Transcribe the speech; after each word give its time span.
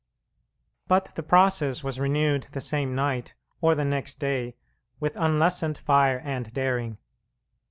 But 0.87 1.13
the 1.13 1.21
process 1.21 1.83
was 1.83 1.99
renewed 1.99 2.47
the 2.53 2.59
same 2.59 2.95
night 2.95 3.35
or 3.61 3.75
the 3.75 3.85
next 3.85 4.15
day 4.15 4.55
with 4.99 5.15
unlessened 5.15 5.77
fire 5.77 6.19
and 6.25 6.51
daring. 6.53 6.97